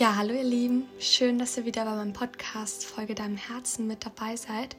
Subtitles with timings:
[0.00, 4.06] Ja, hallo ihr Lieben, schön, dass ihr wieder bei meinem Podcast Folge deinem Herzen mit
[4.06, 4.74] dabei seid.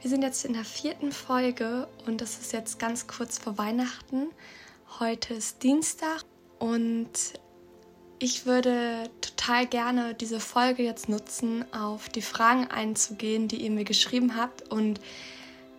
[0.00, 4.28] Wir sind jetzt in der vierten Folge und es ist jetzt ganz kurz vor Weihnachten.
[5.00, 6.24] Heute ist Dienstag
[6.58, 7.10] und
[8.18, 13.84] ich würde total gerne diese Folge jetzt nutzen, auf die Fragen einzugehen, die ihr mir
[13.84, 14.72] geschrieben habt.
[14.72, 14.98] Und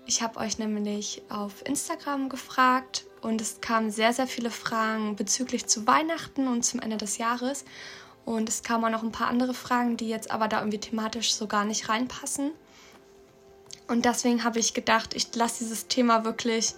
[0.06, 5.66] ich habe euch nämlich auf Instagram gefragt und es kamen sehr, sehr viele Fragen bezüglich
[5.66, 7.66] zu Weihnachten und zum Ende des Jahres.
[8.26, 11.34] Und es kamen auch noch ein paar andere Fragen, die jetzt aber da irgendwie thematisch
[11.36, 12.52] so gar nicht reinpassen.
[13.88, 16.74] Und deswegen habe ich gedacht, ich lasse dieses Thema wirklich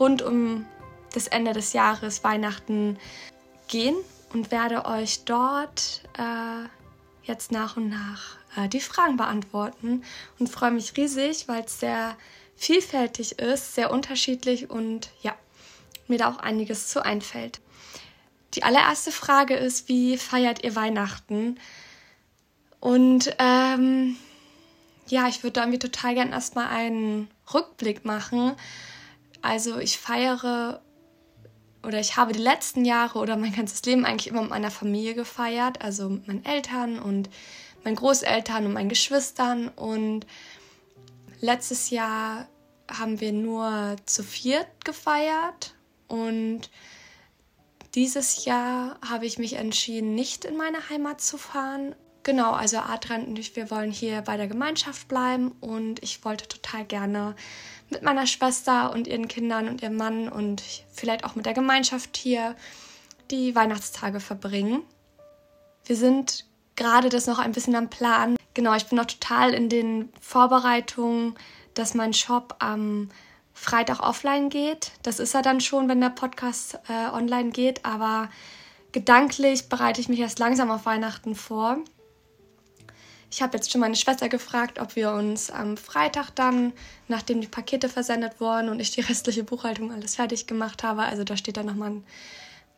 [0.00, 0.66] rund um
[1.12, 2.98] das Ende des Jahres, Weihnachten
[3.68, 3.96] gehen
[4.32, 6.68] und werde euch dort äh,
[7.22, 10.02] jetzt nach und nach äh, die Fragen beantworten
[10.38, 12.16] und freue mich riesig, weil es sehr
[12.56, 15.34] vielfältig ist, sehr unterschiedlich und ja,
[16.08, 17.60] mir da auch einiges zu einfällt.
[18.54, 21.58] Die allererste Frage ist, wie feiert ihr Weihnachten?
[22.80, 24.16] Und ähm,
[25.08, 28.54] ja, ich würde da irgendwie total gern erstmal einen Rückblick machen.
[29.42, 30.80] Also ich feiere
[31.82, 35.14] oder ich habe die letzten Jahre oder mein ganzes Leben eigentlich immer mit meiner Familie
[35.14, 37.30] gefeiert, also mit meinen Eltern und
[37.84, 39.68] meinen Großeltern und meinen Geschwistern.
[39.68, 40.26] Und
[41.40, 42.48] letztes Jahr
[42.90, 45.74] haben wir nur zu viert gefeiert
[46.08, 46.70] und
[47.94, 51.94] dieses Jahr habe ich mich entschieden, nicht in meine Heimat zu fahren.
[52.22, 56.46] Genau, also Adrian und ich, wir wollen hier bei der Gemeinschaft bleiben und ich wollte
[56.46, 57.34] total gerne
[57.90, 62.16] mit meiner Schwester und ihren Kindern und ihrem Mann und vielleicht auch mit der Gemeinschaft
[62.16, 62.54] hier
[63.30, 64.82] die Weihnachtstage verbringen.
[65.86, 66.44] Wir sind
[66.76, 68.36] gerade das noch ein bisschen am Plan.
[68.52, 71.34] Genau, ich bin noch total in den Vorbereitungen,
[71.74, 73.08] dass mein Shop am
[73.58, 74.92] Freitag offline geht.
[75.02, 78.30] Das ist er dann schon, wenn der Podcast äh, online geht, aber
[78.92, 81.78] gedanklich bereite ich mich erst langsam auf Weihnachten vor.
[83.30, 86.72] Ich habe jetzt schon meine Schwester gefragt, ob wir uns am Freitag dann,
[87.08, 91.24] nachdem die Pakete versendet wurden und ich die restliche Buchhaltung alles fertig gemacht habe, also
[91.24, 92.04] da steht dann nochmal ein,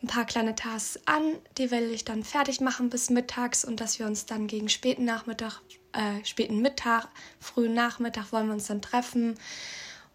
[0.09, 1.21] paar kleine Tasks an,
[1.59, 5.05] die will ich dann fertig machen bis mittags und dass wir uns dann gegen späten
[5.05, 5.61] Nachmittag,
[5.93, 9.37] äh, späten Mittag, frühen Nachmittag wollen wir uns dann treffen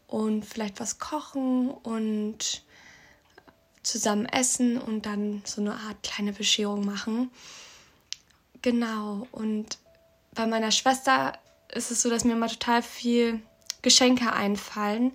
[0.08, 2.64] und vielleicht was kochen und
[3.84, 7.30] zusammen essen und dann so eine Art kleine Bescherung machen.
[8.62, 9.78] Genau, und
[10.34, 11.38] bei meiner Schwester
[11.72, 13.42] ist es so, dass mir immer total viel
[13.82, 15.12] Geschenke einfallen.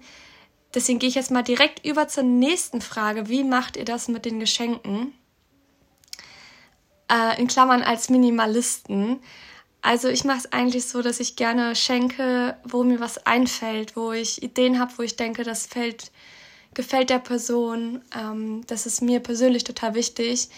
[0.73, 3.29] Deswegen gehe ich jetzt mal direkt über zur nächsten Frage.
[3.29, 5.13] Wie macht ihr das mit den Geschenken?
[7.11, 9.21] Äh, in Klammern als Minimalisten.
[9.83, 14.13] Also ich mache es eigentlich so, dass ich gerne schenke, wo mir was einfällt, wo
[14.13, 16.11] ich Ideen habe, wo ich denke, das fällt,
[16.75, 18.03] gefällt der Person.
[18.17, 20.49] Ähm, das ist mir persönlich total wichtig,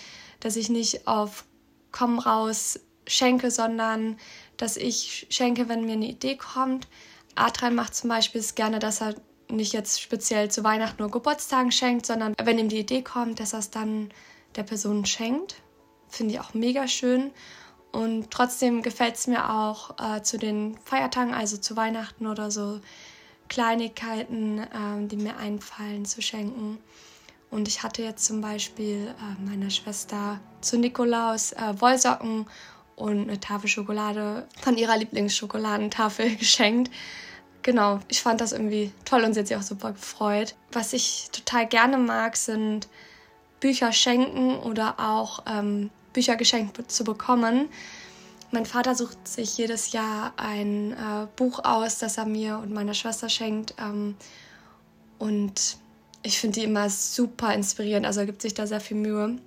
[0.41, 1.45] dass ich nicht auf
[1.93, 4.19] komm raus schenke, sondern
[4.57, 6.89] dass ich schenke, wenn mir eine Idee kommt.
[7.35, 9.15] Adrian macht zum Beispiel es gerne, dass er
[9.49, 13.53] nicht jetzt speziell zu Weihnachten nur Geburtstagen schenkt, sondern wenn ihm die Idee kommt, dass
[13.53, 14.11] er es dann
[14.57, 15.57] der Person schenkt.
[16.09, 17.31] Finde ich auch mega schön.
[17.93, 22.81] Und trotzdem gefällt es mir auch äh, zu den Feiertagen, also zu Weihnachten oder so,
[23.49, 26.79] Kleinigkeiten, äh, die mir einfallen, zu schenken.
[27.51, 32.47] Und ich hatte jetzt zum Beispiel äh, meiner Schwester zu Nikolaus äh, Wollsocken
[32.97, 36.91] und eine Tafel Schokolade von ihrer Lieblingsschokoladentafel geschenkt.
[37.61, 40.55] Genau, ich fand das irgendwie toll und sie hat sich auch super gefreut.
[40.73, 42.89] Was ich total gerne mag, sind
[43.61, 47.69] Bücher schenken oder auch ähm, Bücher geschenkt zu bekommen.
[48.51, 52.95] Mein Vater sucht sich jedes Jahr ein äh, Buch aus, das er mir und meiner
[52.95, 53.75] Schwester schenkt.
[53.79, 54.15] Ähm,
[55.19, 55.79] und
[56.23, 58.07] ich finde die immer super inspirierend.
[58.07, 59.39] Also er gibt sich da sehr viel Mühe.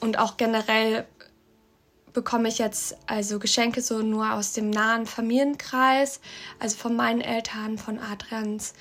[0.00, 1.06] Und auch generell
[2.12, 6.20] bekomme ich jetzt also Geschenke so nur aus dem nahen Familienkreis,
[6.58, 8.74] also von meinen Eltern, von Adrians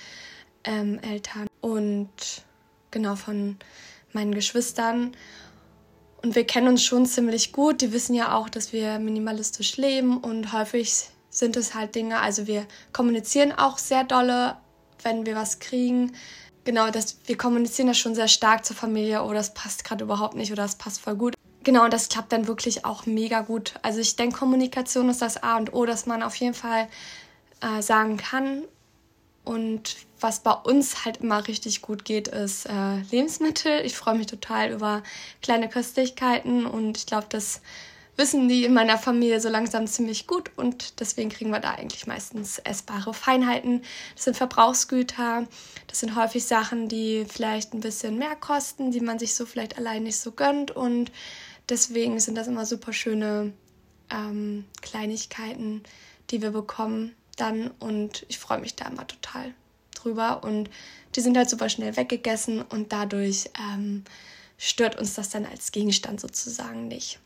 [0.64, 2.10] ähm, Eltern und
[2.92, 3.58] genau von
[4.14, 5.16] meinen Geschwistern.
[6.28, 7.80] Und wir kennen uns schon ziemlich gut.
[7.80, 12.48] Die wissen ja auch, dass wir minimalistisch leben und häufig sind es halt Dinge, also
[12.48, 14.58] wir kommunizieren auch sehr dolle,
[15.04, 16.12] wenn wir was kriegen.
[16.66, 20.36] Genau, das, wir kommunizieren das schon sehr stark zur Familie, oh, das passt gerade überhaupt
[20.36, 21.34] nicht oder das passt voll gut.
[21.64, 23.76] Genau, und das klappt dann wirklich auch mega gut.
[23.82, 26.90] Also ich denke, Kommunikation ist das A und O, dass man auf jeden Fall
[27.62, 28.64] äh, sagen kann.
[29.48, 33.86] Und was bei uns halt immer richtig gut geht, ist äh, Lebensmittel.
[33.86, 35.04] Ich freue mich total über
[35.42, 37.62] kleine Köstlichkeiten und ich glaube, das
[38.18, 42.08] wissen die in meiner Familie so langsam ziemlich gut und deswegen kriegen wir da eigentlich
[42.08, 43.84] meistens essbare Feinheiten.
[44.16, 45.48] Das sind Verbrauchsgüter,
[45.88, 49.78] das sind häufig Sachen, die vielleicht ein bisschen mehr kosten, die man sich so vielleicht
[49.78, 51.10] allein nicht so gönnt und
[51.70, 53.54] deswegen sind das immer super schöne
[54.10, 55.84] ähm, Kleinigkeiten,
[56.32, 59.54] die wir bekommen dann und ich freue mich da immer total
[59.96, 60.70] drüber und
[61.16, 64.04] die sind halt super schnell weggegessen und dadurch ähm,
[64.58, 67.20] stört uns das dann als Gegenstand sozusagen nicht.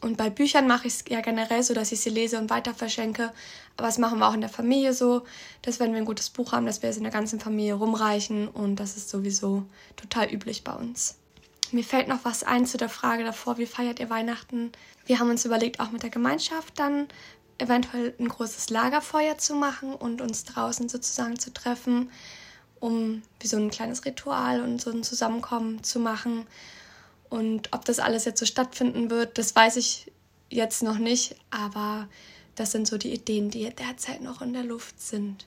[0.00, 2.74] Und bei Büchern mache ich es ja generell so, dass ich sie lese und weiter
[2.74, 3.32] verschenke.
[3.76, 5.22] Aber das machen wir auch in der Familie so,
[5.62, 8.48] dass wenn wir ein gutes Buch haben, dass wir es in der ganzen Familie rumreichen.
[8.48, 9.64] Und das ist sowieso
[9.96, 11.16] total üblich bei uns.
[11.70, 14.72] Mir fällt noch was ein zu der Frage davor, wie feiert ihr Weihnachten?
[15.06, 17.06] Wir haben uns überlegt, auch mit der Gemeinschaft dann
[17.60, 22.10] eventuell ein großes Lagerfeuer zu machen und uns draußen sozusagen zu treffen,
[22.80, 26.46] um wie so ein kleines Ritual und so ein Zusammenkommen zu machen.
[27.28, 30.10] Und ob das alles jetzt so stattfinden wird, das weiß ich
[30.48, 32.08] jetzt noch nicht, aber
[32.56, 35.46] das sind so die Ideen, die derzeit noch in der Luft sind.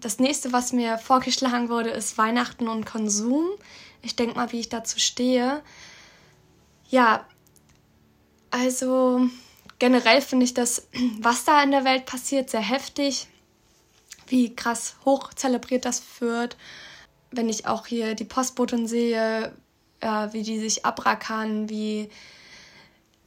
[0.00, 3.48] Das nächste, was mir vorgeschlagen wurde, ist Weihnachten und Konsum.
[4.02, 5.62] Ich denke mal, wie ich dazu stehe.
[6.90, 7.26] Ja,
[8.50, 9.28] also
[9.84, 10.88] generell finde ich das,
[11.20, 13.26] was da in der Welt passiert, sehr heftig.
[14.26, 16.56] Wie krass hoch zelebriert das wird.
[17.30, 19.52] Wenn ich auch hier die Postbotin sehe,
[20.00, 22.08] äh, wie die sich abrackern, wie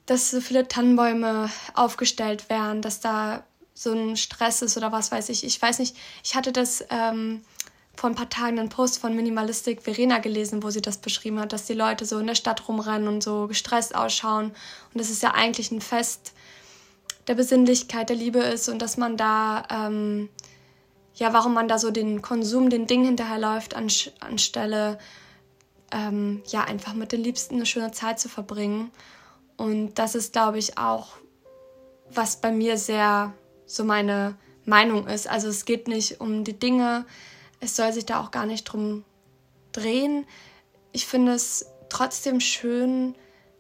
[0.08, 3.44] dass so viele Tannenbäume aufgestellt werden, dass da
[3.76, 5.44] so ein Stress ist oder was weiß ich.
[5.44, 7.44] Ich weiß nicht, ich hatte das ähm,
[7.96, 11.54] vor ein paar Tagen einen Post von Minimalistik Verena gelesen, wo sie das beschrieben hat,
[11.54, 14.46] dass die Leute so in der Stadt rumrennen und so gestresst ausschauen.
[14.46, 16.34] Und das ist ja eigentlich ein Fest
[17.28, 20.30] der Besinnlichkeit, der Liebe ist und dass man da, ähm,
[21.16, 23.88] ja, warum man da so den Konsum, den Ding hinterherläuft, an,
[24.20, 24.98] anstelle,
[25.92, 28.92] ähm, ja, einfach mit den Liebsten eine schöne Zeit zu verbringen.
[29.58, 31.18] Und das ist, glaube ich, auch,
[32.10, 33.34] was bei mir sehr
[33.66, 34.36] so meine
[34.66, 35.28] Meinung ist.
[35.30, 37.06] Also es geht nicht um die Dinge,
[37.60, 39.04] es soll sich da auch gar nicht drum
[39.72, 40.26] drehen.
[40.92, 43.16] Ich finde es trotzdem schön,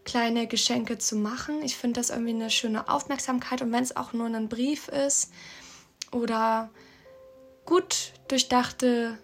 [0.07, 1.62] kleine Geschenke zu machen.
[1.63, 5.31] Ich finde das irgendwie eine schöne Aufmerksamkeit und wenn es auch nur ein Brief ist
[6.12, 6.69] oder
[7.65, 9.19] gut durchdachte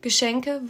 [0.00, 0.62] Geschenke,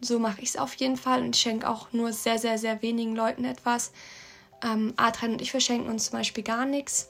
[0.00, 2.80] so mache ich es auf jeden Fall und ich schenke auch nur sehr, sehr, sehr
[2.80, 3.90] wenigen Leuten etwas.
[4.62, 7.08] Ähm, Adrian und ich verschenken uns zum Beispiel gar nichts.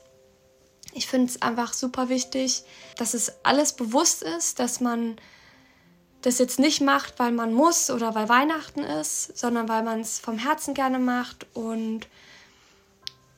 [0.94, 2.62] Ich finde es einfach super wichtig,
[2.96, 5.16] dass es alles bewusst ist, dass man
[6.24, 10.18] das jetzt nicht macht, weil man muss oder weil Weihnachten ist, sondern weil man es
[10.18, 11.46] vom Herzen gerne macht.
[11.52, 12.06] Und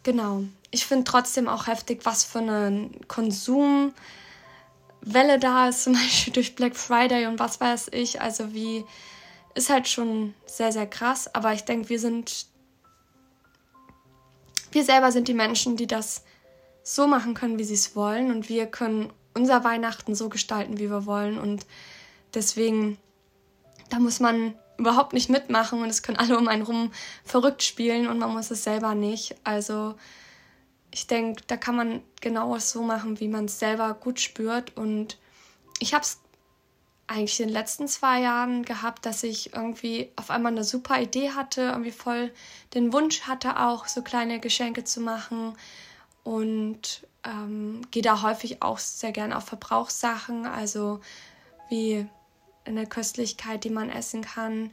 [0.04, 3.92] genau, ich finde trotzdem auch heftig, was für eine Konsumwelle
[5.40, 8.20] da ist, zum Beispiel durch Black Friday und was weiß ich.
[8.20, 8.84] Also wie
[9.56, 11.34] ist halt schon sehr, sehr krass.
[11.34, 12.46] Aber ich denke, wir sind,
[14.70, 16.22] wir selber sind die Menschen, die das
[16.84, 18.30] so machen können, wie sie es wollen.
[18.30, 21.36] Und wir können unser Weihnachten so gestalten, wie wir wollen.
[21.36, 21.66] Und
[22.34, 22.98] deswegen,
[23.90, 26.92] da muss man überhaupt nicht mitmachen und es können alle um einen rum
[27.24, 29.36] verrückt spielen und man muss es selber nicht.
[29.44, 29.94] Also
[30.90, 34.76] ich denke, da kann man genau so machen, wie man es selber gut spürt.
[34.76, 35.18] Und
[35.78, 36.20] ich habe es
[37.06, 41.32] eigentlich in den letzten zwei Jahren gehabt, dass ich irgendwie auf einmal eine super Idee
[41.32, 42.32] hatte, irgendwie voll
[42.74, 45.56] den Wunsch hatte, auch so kleine Geschenke zu machen
[46.24, 51.00] und ähm, gehe da häufig auch sehr gern auf Verbrauchssachen, also
[51.68, 52.08] wie
[52.66, 54.70] eine Köstlichkeit, die man essen kann,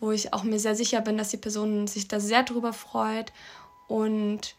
[0.00, 3.32] wo ich auch mir sehr sicher bin, dass die Person sich da sehr drüber freut.
[3.88, 4.54] Und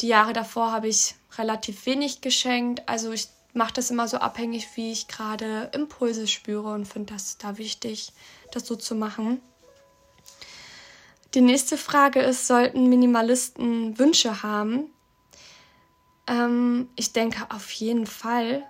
[0.00, 2.82] die Jahre davor habe ich relativ wenig geschenkt.
[2.86, 7.38] Also ich mache das immer so abhängig, wie ich gerade Impulse spüre und finde das
[7.38, 8.12] da wichtig,
[8.52, 9.40] das so zu machen.
[11.34, 14.90] Die nächste Frage ist, sollten Minimalisten Wünsche haben?
[16.26, 18.64] Ähm, ich denke auf jeden Fall.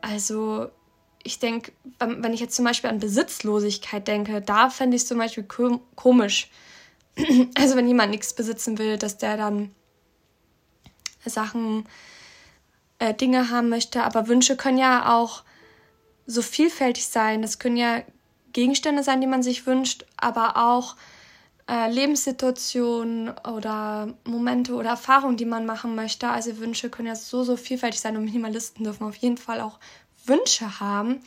[0.00, 0.70] Also
[1.22, 5.18] ich denke, wenn ich jetzt zum Beispiel an Besitzlosigkeit denke, da fände ich es zum
[5.18, 5.44] Beispiel
[5.94, 6.50] komisch.
[7.56, 9.74] Also wenn jemand nichts besitzen will, dass der dann
[11.26, 11.84] Sachen,
[13.00, 14.04] äh, Dinge haben möchte.
[14.04, 15.42] Aber Wünsche können ja auch
[16.26, 17.42] so vielfältig sein.
[17.42, 18.02] Das können ja
[18.52, 20.96] Gegenstände sein, die man sich wünscht, aber auch
[21.68, 26.28] äh, Lebenssituationen oder Momente oder Erfahrungen, die man machen möchte.
[26.28, 29.78] Also Wünsche können ja so, so vielfältig sein und Minimalisten dürfen auf jeden Fall auch
[30.26, 31.22] Wünsche haben.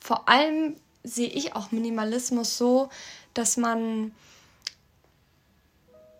[0.00, 2.90] Vor allem sehe ich auch Minimalismus so,
[3.34, 4.12] dass man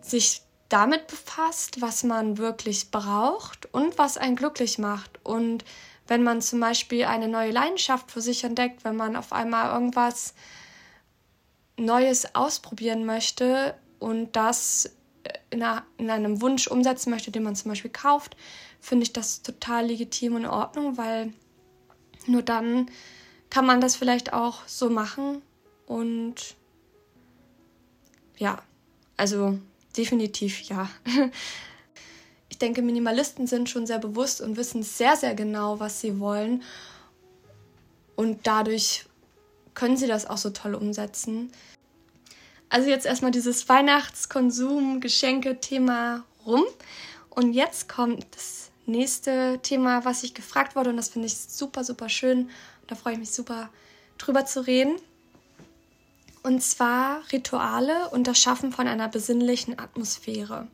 [0.01, 5.19] sich damit befasst, was man wirklich braucht und was einen glücklich macht.
[5.25, 5.65] Und
[6.07, 10.35] wenn man zum Beispiel eine neue Leidenschaft für sich entdeckt, wenn man auf einmal irgendwas
[11.77, 14.91] Neues ausprobieren möchte und das
[15.51, 18.37] in, einer, in einem Wunsch umsetzen möchte, den man zum Beispiel kauft,
[18.81, 21.33] finde ich das total legitim und in Ordnung, weil
[22.29, 22.91] nur dann
[23.51, 25.43] kann man das vielleicht auch so machen
[25.87, 26.55] und
[28.39, 28.63] ja,
[29.17, 29.59] Also
[29.97, 30.89] definitiv ja.
[32.49, 36.63] Ich denke, Minimalisten sind schon sehr bewusst und wissen sehr, sehr genau, was sie wollen.
[38.15, 39.05] Und dadurch
[39.75, 41.53] können sie das auch so toll umsetzen.
[42.71, 46.65] Also jetzt erstmal dieses Weihnachtskonsum-Geschenke-Thema rum.
[47.29, 50.91] Und jetzt kommt das nächste Thema, was ich gefragt wurde.
[50.91, 52.51] Und das finde ich super, super schön.
[52.87, 53.71] Da freue ich mich super
[54.19, 54.97] drüber zu reden.
[56.43, 60.69] Und zwar Rituale und das Schaffen von einer besinnlichen Atmosphäre.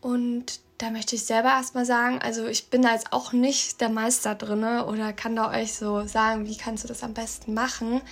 [0.00, 3.88] Und da möchte ich selber erstmal sagen, also ich bin da jetzt auch nicht der
[3.88, 8.02] Meister drin oder kann da euch so sagen, wie kannst du das am besten machen.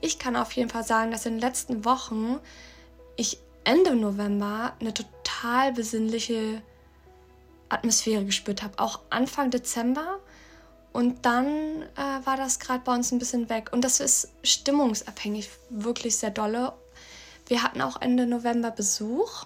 [0.00, 2.38] Ich kann auf jeden Fall sagen, dass in den letzten Wochen
[3.16, 6.62] ich Ende November eine total besinnliche
[7.68, 8.78] Atmosphäre gespürt habe.
[8.78, 10.18] Auch Anfang Dezember.
[10.92, 11.46] Und dann
[11.82, 13.70] äh, war das gerade bei uns ein bisschen weg.
[13.72, 16.72] Und das ist stimmungsabhängig, wirklich sehr dolle.
[17.46, 19.44] Wir hatten auch Ende November Besuch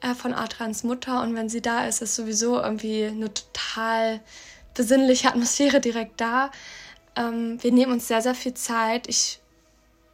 [0.00, 1.22] äh, von Adrans Mutter.
[1.22, 4.20] Und wenn sie da ist, ist sowieso irgendwie eine total
[4.74, 6.50] besinnliche Atmosphäre direkt da.
[7.16, 9.08] Ähm, wir nehmen uns sehr, sehr viel Zeit.
[9.08, 9.40] Ich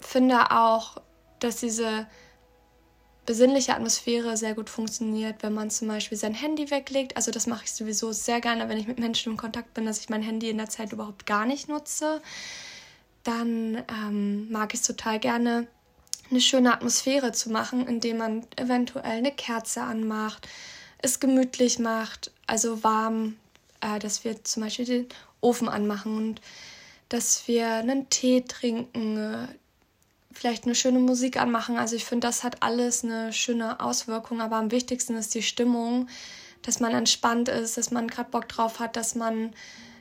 [0.00, 0.96] finde auch,
[1.40, 2.06] dass diese
[3.26, 7.16] besinnliche Atmosphäre sehr gut funktioniert, wenn man zum Beispiel sein Handy weglegt.
[7.16, 9.98] Also das mache ich sowieso sehr gerne, wenn ich mit Menschen in Kontakt bin, dass
[9.98, 12.22] ich mein Handy in der Zeit überhaupt gar nicht nutze.
[13.24, 15.66] Dann ähm, mag ich es total gerne,
[16.30, 20.48] eine schöne Atmosphäre zu machen, indem man eventuell eine Kerze anmacht,
[20.98, 23.36] es gemütlich macht, also warm,
[23.80, 25.08] äh, dass wir zum Beispiel den
[25.40, 26.40] Ofen anmachen und
[27.08, 29.48] dass wir einen Tee trinken,
[30.36, 31.78] vielleicht eine schöne Musik anmachen.
[31.78, 36.08] Also ich finde, das hat alles eine schöne Auswirkung, aber am wichtigsten ist die Stimmung,
[36.62, 39.52] dass man entspannt ist, dass man gerade Bock drauf hat, dass man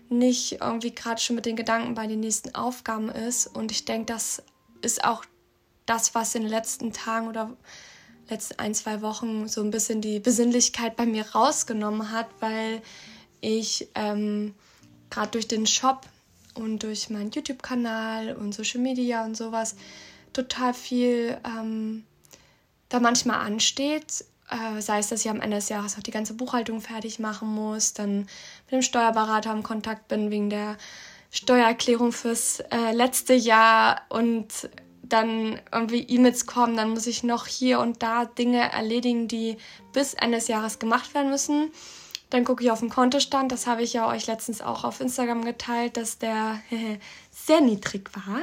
[0.09, 3.47] nicht irgendwie gerade schon mit den Gedanken bei den nächsten Aufgaben ist.
[3.47, 4.43] Und ich denke, das
[4.81, 5.23] ist auch
[5.85, 7.55] das, was in den letzten Tagen oder
[8.29, 12.81] letzten ein, zwei Wochen so ein bisschen die Besinnlichkeit bei mir rausgenommen hat, weil
[13.41, 14.53] ich ähm,
[15.09, 16.07] gerade durch den Shop
[16.55, 19.75] und durch meinen YouTube-Kanal und Social Media und sowas
[20.35, 22.05] total viel ähm,
[22.89, 24.25] da manchmal ansteht.
[24.49, 27.47] Äh, sei es, dass ich am Ende des Jahres auch die ganze Buchhaltung fertig machen
[27.47, 30.77] muss, dann mit dem Steuerberater im Kontakt bin wegen der
[31.31, 34.69] Steuererklärung fürs äh, letzte Jahr und
[35.03, 39.57] dann irgendwie E-Mails kommen, dann muss ich noch hier und da Dinge erledigen, die
[39.93, 41.71] bis Ende des Jahres gemacht werden müssen.
[42.29, 45.45] Dann gucke ich auf den Kontostand, das habe ich ja euch letztens auch auf Instagram
[45.45, 46.59] geteilt, dass der
[47.31, 48.39] sehr niedrig war.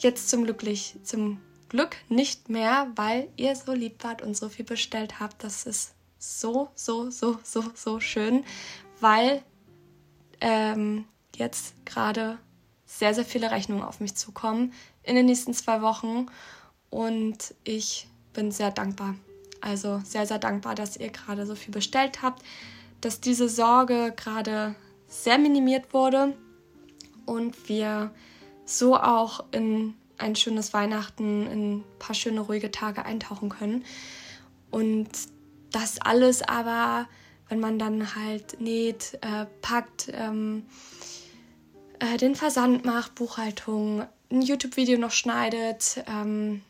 [0.00, 4.64] Jetzt zum, Glücklich, zum Glück nicht mehr, weil ihr so lieb wart und so viel
[4.64, 5.44] bestellt habt.
[5.44, 8.44] Das ist so, so, so, so, so schön,
[9.00, 9.42] weil
[10.40, 11.04] ähm,
[11.36, 12.38] jetzt gerade
[12.86, 16.26] sehr, sehr viele Rechnungen auf mich zukommen in den nächsten zwei Wochen
[16.90, 19.14] und ich bin sehr dankbar.
[19.60, 22.42] Also sehr, sehr dankbar, dass ihr gerade so viel bestellt habt,
[23.00, 24.74] dass diese Sorge gerade
[25.08, 26.34] sehr minimiert wurde
[27.26, 28.10] und wir
[28.70, 33.84] so auch in ein schönes Weihnachten, in ein paar schöne, ruhige Tage eintauchen können.
[34.70, 35.08] Und
[35.72, 37.08] das alles aber,
[37.48, 40.64] wenn man dann halt näht, äh, packt, ähm,
[41.98, 46.62] äh, den Versand macht, Buchhaltung, ein YouTube-Video noch schneidet ähm,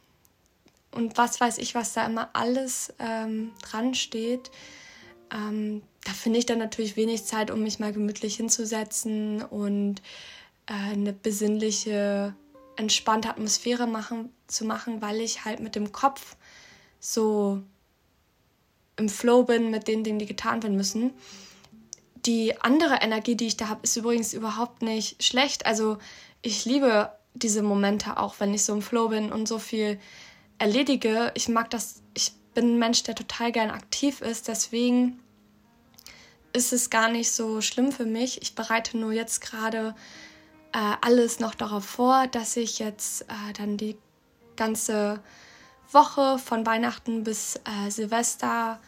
[0.92, 4.50] und was weiß ich, was da immer alles ähm, dran steht.
[5.32, 10.00] Ähm, da finde ich dann natürlich wenig Zeit, um mich mal gemütlich hinzusetzen und
[10.70, 12.34] eine besinnliche,
[12.76, 16.36] entspannte Atmosphäre machen, zu machen, weil ich halt mit dem Kopf
[17.00, 17.62] so
[18.96, 21.12] im Flow bin mit den Dingen, die getan werden müssen.
[22.26, 25.66] Die andere Energie, die ich da habe, ist übrigens überhaupt nicht schlecht.
[25.66, 25.98] Also
[26.42, 29.98] ich liebe diese Momente auch, wenn ich so im Flow bin und so viel
[30.58, 31.32] erledige.
[31.34, 35.20] Ich mag das, ich bin ein Mensch, der total gern aktiv ist, deswegen
[36.52, 38.42] ist es gar nicht so schlimm für mich.
[38.42, 39.94] Ich bereite nur jetzt gerade
[40.72, 43.96] äh, alles noch darauf vor, dass ich jetzt äh, dann die
[44.56, 45.20] ganze
[45.90, 48.78] Woche von Weihnachten bis äh, Silvester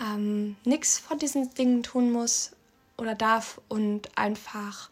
[0.00, 2.52] ähm, nichts von diesen Dingen tun muss
[2.96, 4.90] oder darf und einfach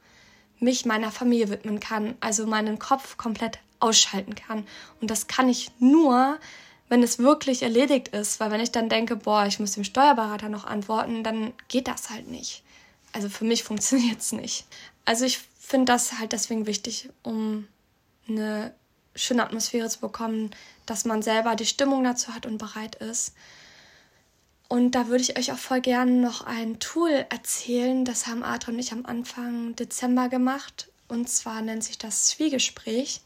[0.59, 4.65] mich meiner Familie widmen kann, also meinen Kopf komplett ausschalten kann.
[5.01, 6.39] Und das kann ich nur,
[6.89, 10.49] wenn es wirklich erledigt ist, weil wenn ich dann denke, boah, ich muss dem Steuerberater
[10.49, 12.63] noch antworten, dann geht das halt nicht.
[13.13, 14.67] Also für mich funktioniert es nicht.
[15.05, 17.69] Also ich finde das halt deswegen wichtig, um
[18.29, 18.75] eine
[19.15, 20.51] schöne Atmosphäre zu bekommen,
[20.87, 23.35] dass man selber die Stimmung dazu hat und bereit ist.
[24.69, 28.05] Und da würde ich euch auch voll gerne noch ein Tool erzählen.
[28.05, 30.91] Das haben Adrian und ich am Anfang Dezember gemacht.
[31.09, 33.21] Und zwar nennt sich das Zwiegespräch.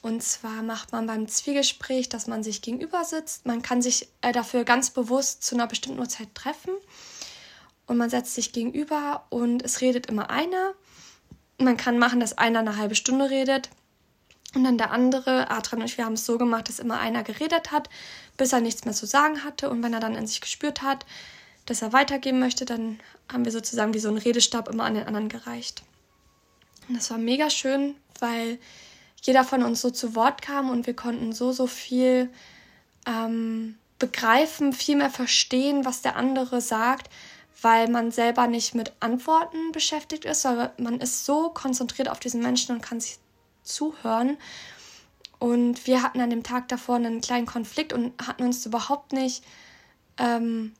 [0.00, 3.46] Und zwar macht man beim Zwiegespräch, dass man sich gegenüber sitzt.
[3.46, 6.72] Man kann sich äh, dafür ganz bewusst zu einer bestimmten Uhrzeit treffen.
[7.86, 10.74] Und man setzt sich gegenüber und es redet immer einer.
[11.58, 13.68] Man kann machen, dass einer eine halbe Stunde redet.
[14.54, 17.22] Und dann der andere, Adrian und ich, wir haben es so gemacht, dass immer einer
[17.22, 17.90] geredet hat,
[18.36, 19.68] bis er nichts mehr zu sagen hatte.
[19.68, 21.04] Und wenn er dann in sich gespürt hat,
[21.66, 22.98] dass er weitergeben möchte, dann
[23.30, 25.82] haben wir sozusagen wie so einen Redestab immer an den anderen gereicht.
[26.88, 28.58] Und das war mega schön, weil
[29.22, 32.30] jeder von uns so zu Wort kam und wir konnten so, so viel
[33.06, 37.10] ähm, begreifen, viel mehr verstehen, was der andere sagt,
[37.62, 42.42] weil man selber nicht mit Antworten beschäftigt ist, sondern man ist so konzentriert auf diesen
[42.42, 43.18] Menschen und kann sich
[43.62, 44.36] zuhören.
[45.38, 49.44] Und wir hatten an dem Tag davor einen kleinen Konflikt und hatten uns überhaupt nicht
[50.18, 50.74] ähm,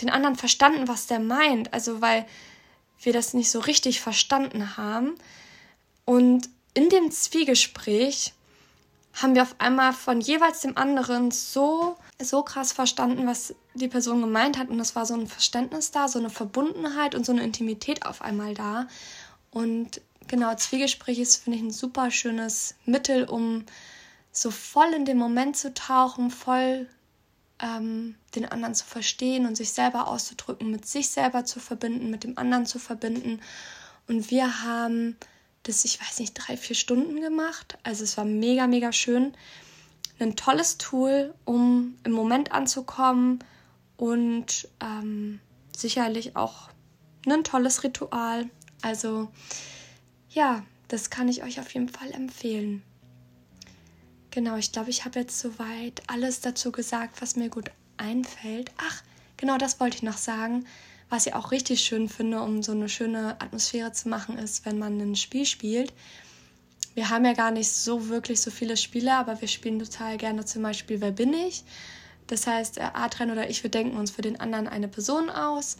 [0.00, 1.72] den anderen verstanden, was der meint.
[1.72, 2.26] Also weil
[3.00, 5.14] wir das nicht so richtig verstanden haben.
[6.04, 8.32] Und in dem Zwiegespräch
[9.14, 14.20] haben wir auf einmal von jeweils dem anderen so, so krass verstanden, was die Person
[14.20, 14.68] gemeint hat.
[14.68, 18.22] Und es war so ein Verständnis da, so eine Verbundenheit und so eine Intimität auf
[18.22, 18.86] einmal da.
[19.50, 23.64] Und genau, Zwiegespräch ist, finde ich, ein super schönes Mittel, um
[24.32, 26.88] so voll in den Moment zu tauchen, voll
[27.60, 32.24] ähm, den anderen zu verstehen und sich selber auszudrücken, mit sich selber zu verbinden, mit
[32.24, 33.40] dem anderen zu verbinden.
[34.08, 35.16] Und wir haben
[35.62, 37.78] das, ich weiß nicht, drei, vier Stunden gemacht.
[37.84, 39.34] Also es war mega, mega schön.
[40.18, 43.38] Ein tolles Tool, um im Moment anzukommen
[43.96, 45.40] und ähm,
[45.76, 46.68] sicherlich auch
[47.26, 48.48] ein tolles Ritual.
[48.82, 49.28] Also
[50.30, 52.82] ja, das kann ich euch auf jeden Fall empfehlen.
[54.30, 58.72] Genau, ich glaube, ich habe jetzt soweit alles dazu gesagt, was mir gut einfällt.
[58.78, 59.02] Ach,
[59.36, 60.66] genau das wollte ich noch sagen.
[61.08, 64.78] Was ich auch richtig schön finde, um so eine schöne Atmosphäre zu machen, ist, wenn
[64.78, 65.92] man ein Spiel spielt.
[66.94, 70.44] Wir haben ja gar nicht so wirklich so viele Spiele, aber wir spielen total gerne
[70.44, 71.64] zum Beispiel Wer bin ich?
[72.26, 75.76] Das heißt, äh, Adrian oder ich, wir denken uns für den anderen eine Person aus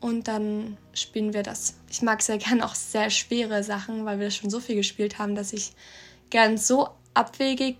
[0.00, 1.74] und dann spielen wir das.
[1.90, 5.18] Ich mag sehr gerne auch sehr schwere Sachen, weil wir das schon so viel gespielt
[5.18, 5.72] haben, dass ich
[6.30, 7.78] gern so abwegig,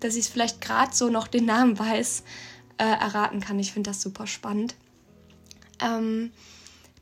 [0.00, 2.24] dass ich vielleicht gerade so noch den Namen weiß,
[2.78, 3.58] äh, erraten kann.
[3.58, 4.74] Ich finde das super spannend.
[5.80, 6.32] Ähm,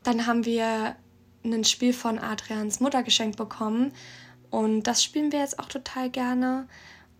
[0.03, 0.95] dann haben wir
[1.43, 3.91] ein Spiel von Adrians Mutter geschenkt bekommen
[4.49, 6.67] und das spielen wir jetzt auch total gerne.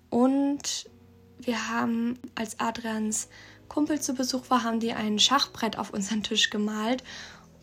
[0.10, 0.89] Und
[1.47, 3.27] wir haben, als Adrians
[3.67, 7.03] Kumpel zu Besuch war, haben die ein Schachbrett auf unseren Tisch gemalt.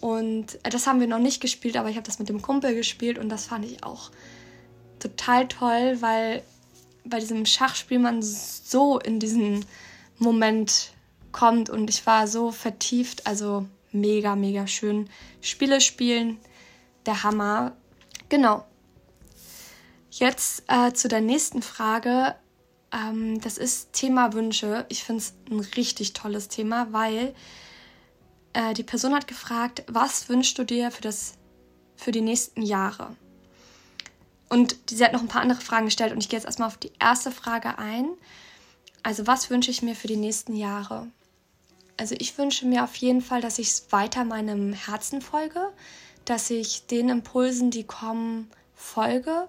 [0.01, 2.75] Und äh, das haben wir noch nicht gespielt, aber ich habe das mit dem Kumpel
[2.75, 4.11] gespielt und das fand ich auch
[4.99, 6.43] total toll, weil
[7.05, 9.65] bei diesem Schachspiel man so in diesen
[10.19, 10.93] Moment
[11.33, 13.27] kommt und ich war so vertieft.
[13.27, 15.09] Also mega, mega schön.
[15.41, 16.39] Spiele spielen,
[17.07, 17.77] der Hammer.
[18.29, 18.65] Genau.
[20.11, 22.35] Jetzt äh, zu der nächsten Frage.
[22.93, 24.87] Ähm, das ist Thema Wünsche.
[24.89, 27.35] Ich finde es ein richtig tolles Thema, weil
[28.53, 31.35] äh, die Person hat gefragt, was wünschst du dir für, das,
[31.97, 33.17] für die nächsten Jahre?
[34.49, 36.77] Und sie hat noch ein paar andere Fragen gestellt und ich gehe jetzt erstmal auf
[36.77, 38.09] die erste Frage ein.
[39.03, 41.07] Also was wünsche ich mir für die nächsten Jahre?
[41.97, 45.73] Also ich wünsche mir auf jeden Fall, dass ich weiter meinem Herzen folge,
[46.25, 49.49] dass ich den Impulsen, die kommen, folge.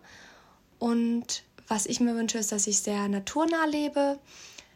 [0.78, 4.20] Und was ich mir wünsche, ist, dass ich sehr naturnah lebe,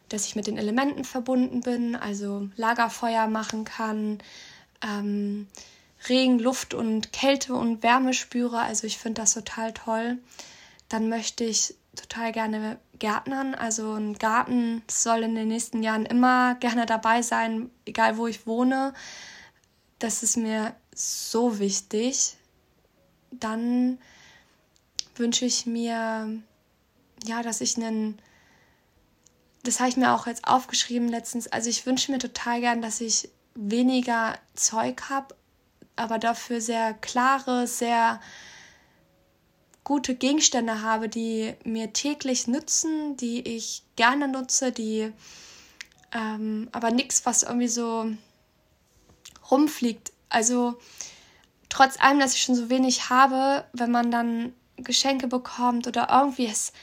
[0.07, 4.19] dass ich mit den Elementen verbunden bin, also Lagerfeuer machen kann,
[4.81, 5.47] ähm,
[6.07, 8.59] Regen, Luft und Kälte und Wärme spüre.
[8.59, 10.19] Also ich finde das total toll.
[10.87, 13.55] Dann möchte ich total gerne Gärtnern.
[13.55, 18.47] Also ein Garten soll in den nächsten Jahren immer gerne dabei sein, egal wo ich
[18.47, 18.93] wohne.
[19.99, 22.37] Das ist mir so wichtig.
[23.31, 23.97] Dann
[25.15, 26.41] wünsche ich mir,
[27.27, 28.19] ja, dass ich einen,
[29.63, 33.01] das habe ich mir auch jetzt aufgeschrieben letztens, also ich wünsche mir total gern, dass
[33.01, 35.35] ich weniger Zeug habe,
[35.95, 38.19] aber dafür sehr klare, sehr
[39.83, 45.13] gute Gegenstände habe, die mir täglich nützen, die ich gerne nutze, die
[46.11, 48.11] ähm, aber nichts, was irgendwie so
[49.51, 50.11] rumfliegt.
[50.29, 50.75] Also
[51.69, 56.47] trotz allem, dass ich schon so wenig habe, wenn man dann Geschenke bekommt oder irgendwie
[56.47, 56.73] es,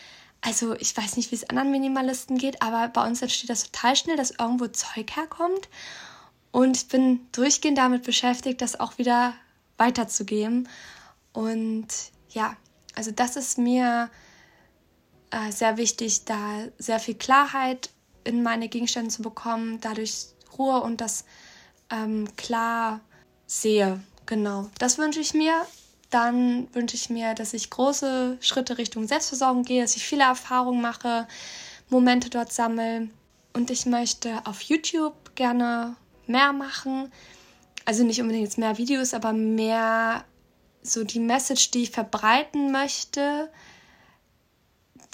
[0.43, 3.97] also ich weiß nicht, wie es anderen Minimalisten geht, aber bei uns entsteht das total
[3.97, 5.69] schnell, dass irgendwo Zeug herkommt
[6.51, 9.35] und ich bin durchgehend damit beschäftigt, das auch wieder
[9.79, 10.69] weiterzugeben.
[11.33, 11.89] Und
[12.31, 12.57] ja,
[12.95, 14.11] also das ist mir
[15.31, 17.91] äh, sehr wichtig, da sehr viel Klarheit
[18.25, 20.27] in meine Gegenstände zu bekommen, dadurch
[20.59, 21.25] Ruhe und das
[21.91, 23.01] ähm, klar
[23.47, 24.01] sehe.
[24.27, 25.67] Genau, das wünsche ich mir.
[26.13, 30.81] Dann wünsche ich mir, dass ich große Schritte Richtung Selbstversorgung gehe, dass ich viele Erfahrungen
[30.81, 31.27] mache,
[31.89, 33.09] Momente dort sammle.
[33.55, 35.97] Und ich möchte auf YouTube gerne
[36.27, 37.11] mehr machen.
[37.85, 40.25] Also nicht unbedingt jetzt mehr Videos, aber mehr
[40.83, 43.51] so die Message, die ich verbreiten möchte,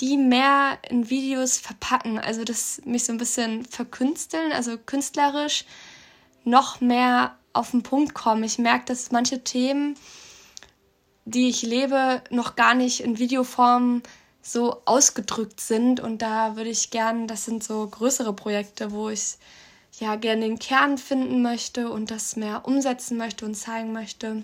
[0.01, 2.19] die mehr in Videos verpacken.
[2.19, 5.65] Also das mich so ein bisschen verkünsteln, also künstlerisch
[6.45, 8.45] noch mehr auf den Punkt kommen.
[8.45, 9.97] Ich merke, dass manche Themen,
[11.31, 14.03] die ich lebe, noch gar nicht in Videoform
[14.41, 16.01] so ausgedrückt sind.
[16.01, 19.37] Und da würde ich gern, das sind so größere Projekte, wo ich
[20.01, 24.43] ja gerne den Kern finden möchte und das mehr umsetzen möchte und zeigen möchte.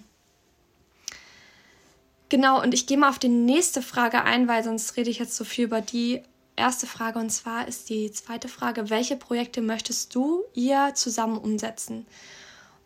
[2.29, 5.37] Genau, und ich gehe mal auf die nächste Frage ein, weil sonst rede ich jetzt
[5.37, 6.23] so viel über die
[6.57, 7.19] erste Frage.
[7.19, 12.07] Und zwar ist die zweite Frage, welche Projekte möchtest du ihr zusammen umsetzen?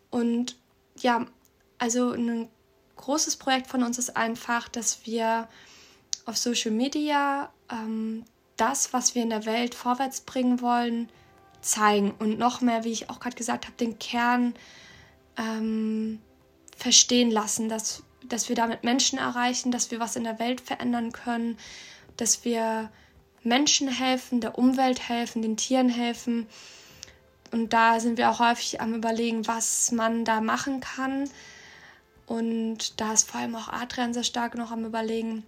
[0.09, 0.55] Und
[0.97, 1.25] ja,
[1.79, 2.49] also ein
[2.99, 5.47] großes Projekt von uns ist einfach, dass wir
[6.25, 8.25] auf Social Media ähm,
[8.57, 11.09] das, was wir in der Welt vorwärts bringen wollen,
[11.61, 14.53] zeigen und noch mehr, wie ich auch gerade gesagt habe, den Kern
[15.37, 16.21] ähm,
[16.75, 21.11] verstehen lassen, dass, dass wir damit Menschen erreichen, dass wir was in der Welt verändern
[21.11, 21.57] können,
[22.17, 22.91] dass wir
[23.43, 26.47] Menschen helfen, der Umwelt helfen, den Tieren helfen.
[27.51, 31.29] Und da sind wir auch häufig am Überlegen, was man da machen kann.
[32.29, 35.43] Und da ist vor allem auch Adrian sehr stark noch am Überlegen.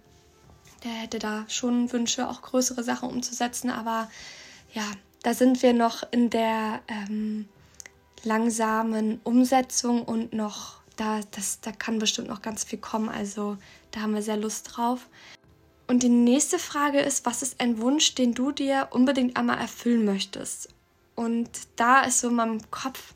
[0.82, 3.70] Der hätte da schon Wünsche, auch größere Sachen umzusetzen.
[3.70, 4.10] Aber
[4.74, 4.82] ja,
[5.22, 7.48] da sind wir noch in der ähm,
[8.24, 13.08] langsamen Umsetzung und noch, da, das, da kann bestimmt noch ganz viel kommen.
[13.08, 13.58] Also
[13.92, 15.06] da haben wir sehr Lust drauf.
[15.86, 20.04] Und die nächste Frage ist, was ist ein Wunsch, den du dir unbedingt einmal erfüllen
[20.04, 20.68] möchtest?
[21.14, 23.14] Und da ist so in meinem Kopf,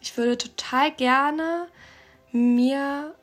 [0.00, 1.66] ich würde total gerne
[2.32, 3.14] mir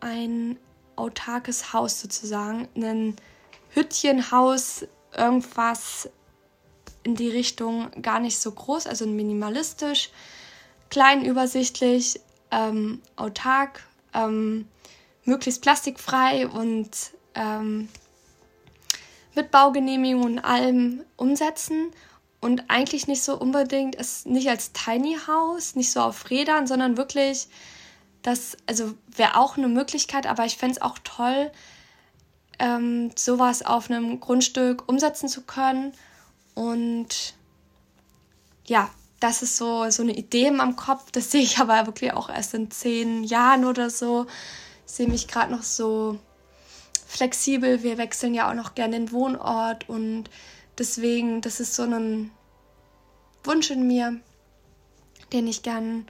[0.00, 0.58] ein
[0.96, 3.16] autarkes Haus sozusagen, ein
[3.70, 6.08] Hüttchenhaus, irgendwas
[7.02, 10.10] in die Richtung gar nicht so groß, also minimalistisch,
[10.90, 14.68] klein, übersichtlich, ähm, autark, ähm,
[15.24, 16.90] möglichst plastikfrei und
[17.34, 17.88] ähm,
[19.34, 21.92] mit Baugenehmigung und allem umsetzen.
[22.40, 26.96] Und eigentlich nicht so unbedingt, es nicht als Tiny House, nicht so auf Rädern, sondern
[26.96, 27.48] wirklich,
[28.22, 31.50] das, also wäre auch eine Möglichkeit, aber ich fände es auch toll,
[32.58, 35.92] ähm, sowas auf einem Grundstück umsetzen zu können
[36.54, 37.34] und
[38.66, 42.12] ja, das ist so, so eine Idee in meinem Kopf, das sehe ich aber wirklich
[42.12, 44.26] auch erst in zehn Jahren oder so.
[44.86, 46.18] Ich sehe mich gerade noch so
[47.06, 47.82] flexibel.
[47.82, 50.30] Wir wechseln ja auch noch gerne den Wohnort und
[50.78, 52.30] deswegen, das ist so ein
[53.44, 54.20] Wunsch in mir,
[55.32, 56.06] den ich gern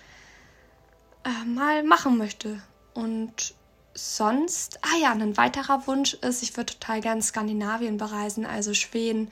[1.30, 2.60] äh, mal machen möchte.
[2.94, 3.54] Und
[3.94, 9.30] sonst, ah ja, ein weiterer Wunsch ist, ich würde total gern Skandinavien bereisen, also Schweden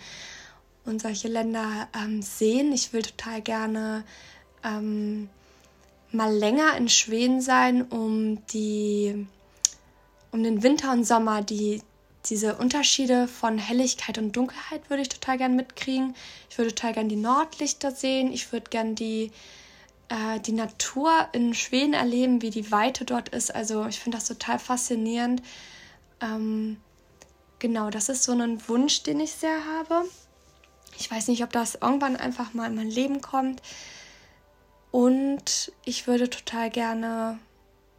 [0.84, 2.72] und solche Länder ähm, sehen.
[2.72, 4.04] Ich will total gerne
[4.64, 5.28] ähm,
[6.12, 9.26] mal länger in Schweden sein, um die
[10.30, 11.82] um den Winter und Sommer, die,
[12.26, 16.14] diese Unterschiede von Helligkeit und Dunkelheit würde ich total gern mitkriegen.
[16.50, 18.32] Ich würde total gern die Nordlichter sehen.
[18.32, 19.32] Ich würde gern die,
[20.08, 23.54] äh, die Natur in Schweden erleben, wie die Weite dort ist.
[23.54, 25.42] Also ich finde das total faszinierend.
[26.20, 26.78] Ähm,
[27.58, 30.04] genau, das ist so ein Wunsch, den ich sehr habe.
[30.98, 33.62] Ich weiß nicht, ob das irgendwann einfach mal in mein Leben kommt.
[34.90, 37.38] Und ich würde total gerne,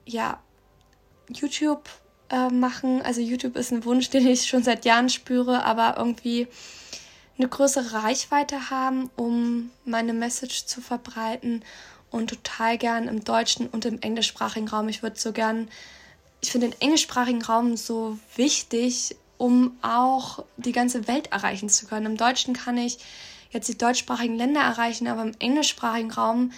[0.05, 0.41] ja,
[1.29, 1.87] YouTube
[2.29, 3.01] äh, machen.
[3.03, 6.47] Also YouTube ist ein Wunsch, den ich schon seit Jahren spüre, aber irgendwie
[7.37, 11.63] eine größere Reichweite haben, um meine Message zu verbreiten
[12.11, 14.89] und total gern im deutschen und im englischsprachigen Raum.
[14.89, 15.69] Ich würde so gern,
[16.41, 22.05] ich finde den englischsprachigen Raum so wichtig, um auch die ganze Welt erreichen zu können.
[22.05, 22.97] Im Deutschen kann ich
[23.51, 26.51] jetzt die deutschsprachigen Länder erreichen, aber im englischsprachigen Raum,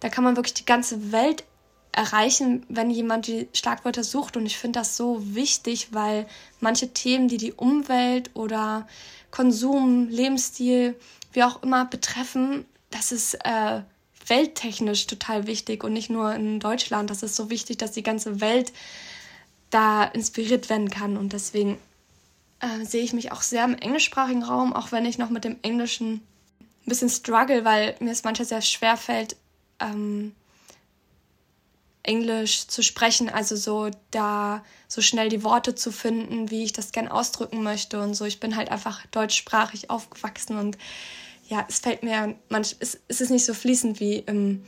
[0.00, 1.44] da kann man wirklich die ganze Welt
[1.92, 4.36] erreichen, wenn jemand die Schlagwörter sucht.
[4.36, 6.26] Und ich finde das so wichtig, weil
[6.60, 8.86] manche Themen, die die Umwelt oder
[9.30, 10.94] Konsum, Lebensstil,
[11.32, 13.82] wie auch immer betreffen, das ist äh,
[14.28, 17.10] welttechnisch total wichtig und nicht nur in Deutschland.
[17.10, 18.72] Das ist so wichtig, dass die ganze Welt
[19.70, 21.16] da inspiriert werden kann.
[21.16, 21.78] Und deswegen
[22.60, 25.56] äh, sehe ich mich auch sehr im englischsprachigen Raum, auch wenn ich noch mit dem
[25.62, 29.36] Englischen ein bisschen struggle, weil mir es manchmal sehr schwer fällt,
[29.80, 30.34] ähm,
[32.02, 36.92] Englisch zu sprechen, also so da so schnell die Worte zu finden, wie ich das
[36.92, 38.24] gern ausdrücken möchte und so.
[38.24, 40.78] Ich bin halt einfach deutschsprachig aufgewachsen und
[41.48, 44.62] ja, es fällt mir, manch, es, es ist nicht so fließend wie im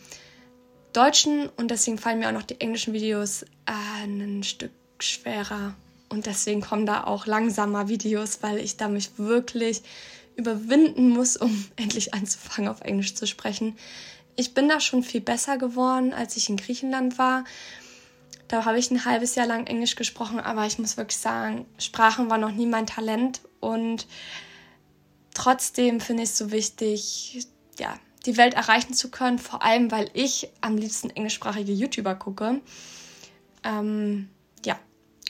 [0.93, 5.75] Deutschen und deswegen fallen mir auch noch die englischen Videos äh, ein Stück schwerer.
[6.09, 9.83] Und deswegen kommen da auch langsamer Videos, weil ich da mich wirklich
[10.37, 13.77] überwinden muss, um endlich anzufangen, auf Englisch zu sprechen.
[14.37, 17.45] Ich bin da schon viel besser geworden, als ich in Griechenland war.
[18.49, 22.31] Da habe ich ein halbes Jahr lang Englisch gesprochen, aber ich muss wirklich sagen, Sprachen
[22.31, 24.07] war noch nie mein Talent und
[25.41, 27.47] trotzdem finde ich es so wichtig,
[27.79, 32.61] ja, die Welt erreichen zu können, vor allem weil ich am liebsten englischsprachige YouTuber gucke.
[33.65, 34.29] Ähm,
[34.67, 34.79] ja,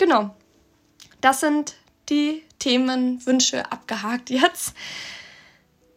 [0.01, 0.35] genau.
[1.21, 1.77] Das sind
[2.09, 4.75] die Themen, Wünsche abgehakt jetzt.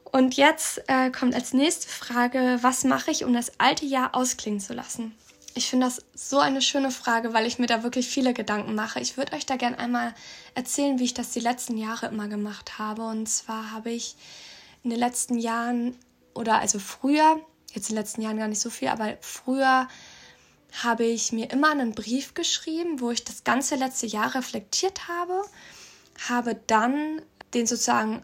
[0.03, 4.59] Und jetzt äh, kommt als nächste Frage, was mache ich, um das alte Jahr ausklingen
[4.59, 5.15] zu lassen?
[5.55, 8.99] Ich finde das so eine schöne Frage, weil ich mir da wirklich viele Gedanken mache.
[8.99, 10.15] Ich würde euch da gerne einmal
[10.55, 13.03] erzählen, wie ich das die letzten Jahre immer gemacht habe.
[13.03, 14.15] Und zwar habe ich
[14.83, 15.95] in den letzten Jahren
[16.33, 17.39] oder also früher,
[17.71, 19.87] jetzt in den letzten Jahren gar nicht so viel, aber früher
[20.81, 25.43] habe ich mir immer einen Brief geschrieben, wo ich das ganze letzte Jahr reflektiert habe,
[26.27, 27.21] habe dann
[27.53, 28.23] den sozusagen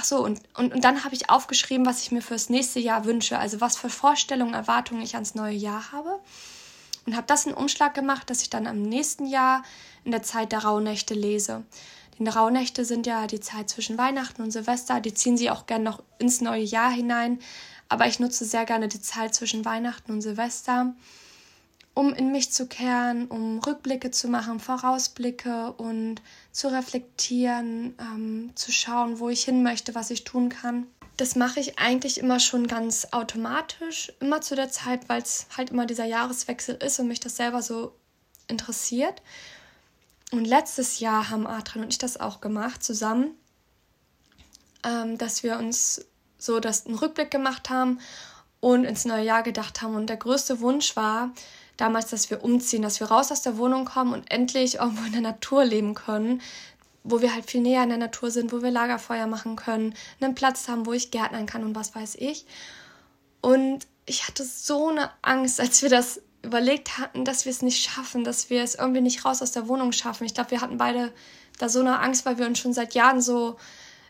[0.00, 3.04] Ach so, und, und, und dann habe ich aufgeschrieben, was ich mir fürs nächste Jahr
[3.04, 6.20] wünsche, also was für Vorstellungen, Erwartungen ich ans neue Jahr habe.
[7.04, 9.64] Und habe das in Umschlag gemacht, dass ich dann am nächsten Jahr
[10.04, 11.64] in der Zeit der Rauhnächte lese.
[12.16, 15.82] Die Rauhnächte sind ja die Zeit zwischen Weihnachten und Silvester, die ziehen sie auch gerne
[15.82, 17.40] noch ins neue Jahr hinein.
[17.88, 20.94] Aber ich nutze sehr gerne die Zeit zwischen Weihnachten und Silvester,
[21.98, 28.70] um in mich zu kehren, um Rückblicke zu machen, Vorausblicke und zu reflektieren, ähm, zu
[28.70, 30.86] schauen, wo ich hin möchte, was ich tun kann.
[31.16, 35.70] Das mache ich eigentlich immer schon ganz automatisch, immer zu der Zeit, weil es halt
[35.70, 37.96] immer dieser Jahreswechsel ist und mich das selber so
[38.46, 39.20] interessiert.
[40.30, 43.32] Und letztes Jahr haben Adrian und ich das auch gemacht zusammen,
[44.84, 46.06] ähm, dass wir uns
[46.38, 47.98] so das einen Rückblick gemacht haben
[48.60, 49.96] und ins neue Jahr gedacht haben.
[49.96, 51.32] Und der größte Wunsch war,
[51.78, 55.12] damals, dass wir umziehen, dass wir raus aus der Wohnung kommen und endlich irgendwo in
[55.12, 56.42] der Natur leben können,
[57.04, 60.34] wo wir halt viel näher in der Natur sind, wo wir Lagerfeuer machen können, einen
[60.34, 62.44] Platz haben, wo ich gärtnern kann und was weiß ich.
[63.40, 67.82] Und ich hatte so eine Angst, als wir das überlegt hatten, dass wir es nicht
[67.82, 70.24] schaffen, dass wir es irgendwie nicht raus aus der Wohnung schaffen.
[70.24, 71.12] Ich glaube, wir hatten beide
[71.58, 73.56] da so eine Angst, weil wir uns schon seit Jahren so,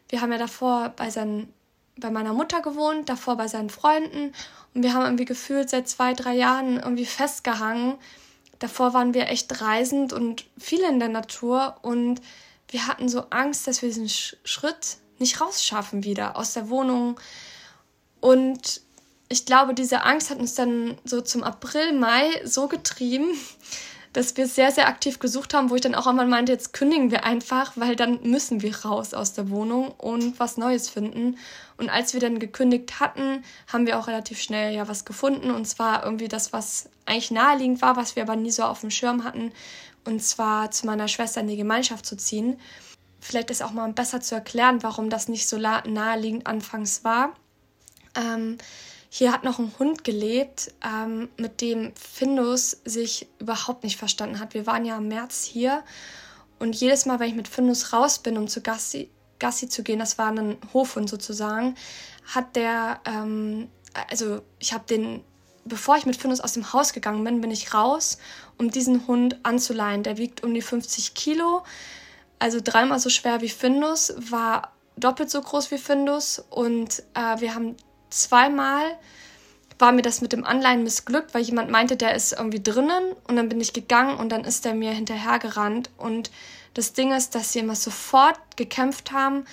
[0.09, 1.53] wir haben ja davor bei seinen
[2.01, 4.33] bei meiner Mutter gewohnt, davor bei seinen Freunden
[4.75, 7.95] und wir haben irgendwie gefühlt seit zwei, drei Jahren irgendwie festgehangen.
[8.59, 12.21] Davor waren wir echt reisend und viel in der Natur und
[12.69, 17.19] wir hatten so Angst, dass wir diesen Schritt nicht rausschaffen wieder aus der Wohnung.
[18.21, 18.83] Und
[19.29, 23.29] ich glaube, diese Angst hat uns dann so zum April, Mai so getrieben,
[24.13, 27.11] dass wir sehr, sehr aktiv gesucht haben, wo ich dann auch einmal meinte, jetzt kündigen
[27.11, 31.37] wir einfach, weil dann müssen wir raus aus der Wohnung und was Neues finden.
[31.77, 35.51] Und als wir dann gekündigt hatten, haben wir auch relativ schnell ja was gefunden.
[35.51, 38.91] Und zwar irgendwie das, was eigentlich naheliegend war, was wir aber nie so auf dem
[38.91, 39.53] Schirm hatten.
[40.05, 42.59] Und zwar zu meiner Schwester in die Gemeinschaft zu ziehen.
[43.21, 47.35] Vielleicht ist auch mal besser zu erklären, warum das nicht so naheliegend anfangs war.
[48.15, 48.59] Ähm,
[49.11, 54.55] hier hat noch ein Hund gelebt, ähm, mit dem Findus sich überhaupt nicht verstanden hat.
[54.55, 55.83] Wir waren ja im März hier
[56.59, 59.99] und jedes Mal, wenn ich mit Findus raus bin, um zu Gassi, Gassi zu gehen,
[59.99, 61.75] das war ein Hofhund sozusagen,
[62.27, 63.69] hat der, ähm,
[64.11, 65.25] also ich habe den,
[65.65, 68.19] bevor ich mit Findus aus dem Haus gegangen bin, bin ich raus,
[68.59, 70.03] um diesen Hund anzuleihen.
[70.03, 71.63] Der wiegt um die 50 Kilo,
[72.39, 77.55] also dreimal so schwer wie Findus, war doppelt so groß wie Findus und äh, wir
[77.55, 77.77] haben
[78.11, 78.97] zweimal
[79.79, 83.37] war mir das mit dem Anleihen missglückt, weil jemand meinte, der ist irgendwie drinnen und
[83.37, 85.91] dann bin ich gegangen und dann ist der mir hinterhergerannt.
[85.97, 86.31] Und
[86.75, 89.45] das Ding ist, dass sie immer sofort gekämpft haben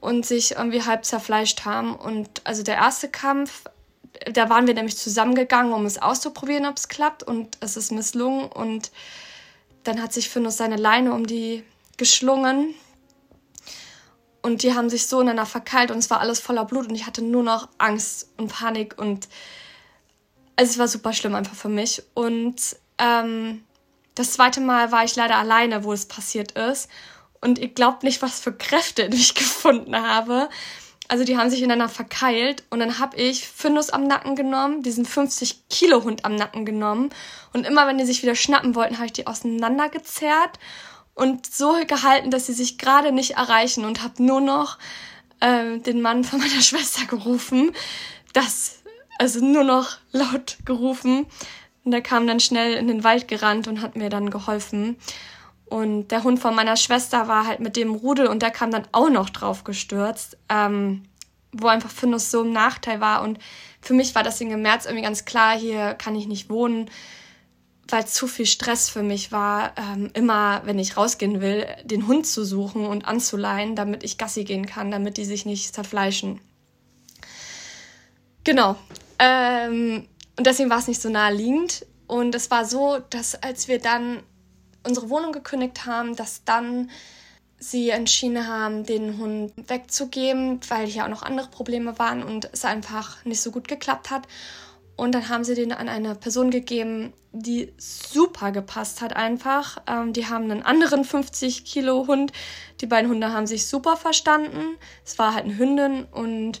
[0.00, 1.94] und sich irgendwie halb zerfleischt haben.
[1.94, 3.64] Und also der erste Kampf,
[4.32, 7.22] da waren wir nämlich zusammengegangen, um es auszuprobieren, ob es klappt.
[7.22, 8.50] Und es ist misslungen.
[8.50, 8.90] Und
[9.84, 11.64] dann hat sich Findus seine Leine um die
[11.96, 12.74] geschlungen
[14.42, 17.06] und die haben sich so ineinander verkeilt und es war alles voller Blut und ich
[17.06, 19.28] hatte nur noch Angst und Panik und
[20.56, 22.02] also es war super schlimm einfach für mich.
[22.14, 23.64] Und ähm,
[24.14, 26.88] das zweite Mal war ich leider alleine, wo es passiert ist.
[27.40, 30.48] Und ihr glaubt nicht, was für Kräfte ich gefunden habe.
[31.08, 35.04] Also die haben sich ineinander verkeilt und dann habe ich Findus am Nacken genommen, diesen
[35.04, 37.10] 50 Kilo Hund am Nacken genommen
[37.52, 40.58] und immer wenn die sich wieder schnappen wollten, habe ich die auseinandergezerrt
[41.14, 44.78] und so gehalten, dass sie sich gerade nicht erreichen und habe nur noch
[45.40, 47.72] äh, den Mann von meiner Schwester gerufen,
[48.32, 48.82] das
[49.18, 51.26] also nur noch laut gerufen
[51.84, 54.96] und der kam dann schnell in den Wald gerannt und hat mir dann geholfen.
[55.66, 58.86] Und der Hund von meiner Schwester war halt mit dem Rudel und der kam dann
[58.92, 61.04] auch noch drauf gestürzt, ähm,
[61.52, 63.22] wo einfach Findus so im Nachteil war.
[63.22, 63.38] Und
[63.80, 66.90] für mich war das im März irgendwie ganz klar, hier kann ich nicht wohnen
[67.88, 72.26] weil zu viel Stress für mich war, ähm, immer, wenn ich rausgehen will, den Hund
[72.26, 76.40] zu suchen und anzuleihen, damit ich Gassi gehen kann, damit die sich nicht zerfleischen.
[78.44, 78.76] Genau.
[79.18, 81.86] Ähm, und deswegen war es nicht so naheliegend.
[82.06, 84.22] Und es war so, dass als wir dann
[84.84, 86.90] unsere Wohnung gekündigt haben, dass dann
[87.58, 92.64] sie entschieden haben, den Hund wegzugeben, weil hier auch noch andere Probleme waren und es
[92.64, 94.26] einfach nicht so gut geklappt hat.
[94.96, 99.78] Und dann haben sie den an eine Person gegeben, die super gepasst hat einfach.
[99.86, 102.32] Ähm, die haben einen anderen 50 Kilo Hund.
[102.80, 104.76] Die beiden Hunde haben sich super verstanden.
[105.04, 106.60] Es war halt eine Hündin und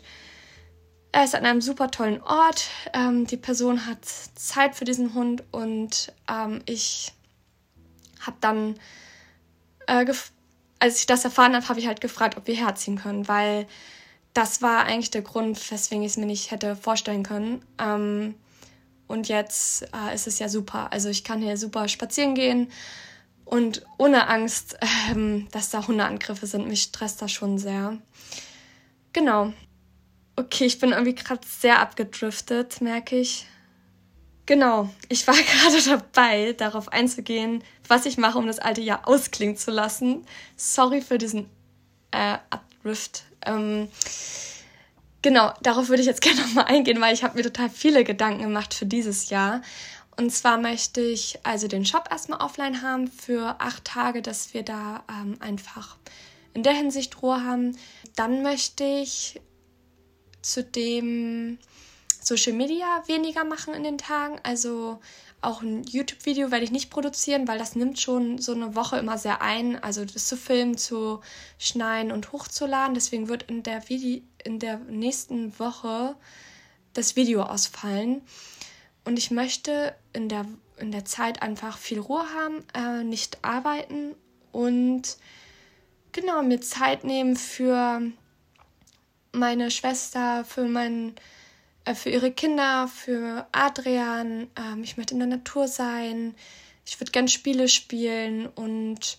[1.12, 2.68] er ist an einem super tollen Ort.
[2.94, 7.12] Ähm, die Person hat Zeit für diesen Hund und ähm, ich
[8.20, 8.76] habe dann,
[9.86, 10.06] äh,
[10.78, 13.66] als ich das erfahren habe, habe ich halt gefragt, ob wir herziehen können, weil
[14.34, 17.64] das war eigentlich der Grund, weswegen ich es mir nicht hätte vorstellen können.
[17.78, 18.34] Ähm,
[19.06, 20.92] und jetzt äh, ist es ja super.
[20.92, 22.68] Also ich kann hier super spazieren gehen
[23.44, 24.78] und ohne Angst,
[25.10, 26.66] ähm, dass da Hundeangriffe sind.
[26.68, 27.98] Mich stresst das schon sehr.
[29.12, 29.52] Genau.
[30.36, 33.46] Okay, ich bin irgendwie gerade sehr abgedriftet, merke ich.
[34.46, 39.56] Genau, ich war gerade dabei, darauf einzugehen, was ich mache, um das alte Jahr ausklingen
[39.56, 40.24] zu lassen.
[40.56, 41.50] Sorry für diesen
[42.12, 43.24] äh, Abdrift.
[43.46, 43.88] Ähm,
[45.22, 48.42] genau, darauf würde ich jetzt gerne nochmal eingehen, weil ich habe mir total viele Gedanken
[48.42, 49.62] gemacht für dieses Jahr.
[50.16, 54.62] Und zwar möchte ich also den Shop erstmal offline haben für acht Tage, dass wir
[54.62, 55.96] da ähm, einfach
[56.54, 57.76] in der Hinsicht Ruhe haben.
[58.14, 59.40] Dann möchte ich
[60.42, 61.58] zudem
[62.20, 64.38] Social Media weniger machen in den Tagen.
[64.42, 65.00] Also
[65.42, 69.18] auch ein YouTube-Video werde ich nicht produzieren, weil das nimmt schon so eine Woche immer
[69.18, 69.82] sehr ein.
[69.82, 71.20] Also das zu filmen, zu
[71.58, 72.94] schneiden und hochzuladen.
[72.94, 76.14] Deswegen wird in der, Vide in der nächsten Woche
[76.94, 78.22] das Video ausfallen.
[79.04, 84.14] Und ich möchte in der, in der Zeit einfach viel Ruhe haben, äh, nicht arbeiten
[84.52, 85.16] und
[86.12, 88.00] genau mir Zeit nehmen für
[89.32, 91.16] meine Schwester, für meinen
[91.84, 94.48] äh, für ihre Kinder, für Adrian.
[94.56, 96.34] Ähm, ich möchte in der Natur sein.
[96.86, 99.18] Ich würde gern Spiele spielen und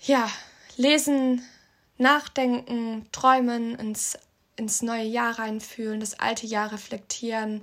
[0.00, 0.30] ja,
[0.76, 1.42] lesen,
[1.98, 4.18] nachdenken, träumen, ins,
[4.56, 7.62] ins neue Jahr reinfühlen, das alte Jahr reflektieren.